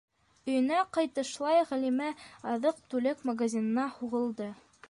[0.51, 2.09] Өйөнә ҡайтышлай Ғәлимә
[2.55, 4.53] аҙыҡ-түлек магазинына һуғылды.